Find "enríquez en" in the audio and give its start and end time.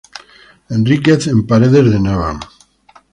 0.77-1.39